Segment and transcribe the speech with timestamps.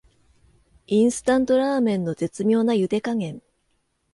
[0.87, 3.43] インスタントラーメンの絶妙なゆで加減